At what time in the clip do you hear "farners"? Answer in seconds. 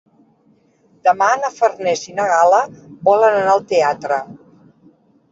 1.57-2.01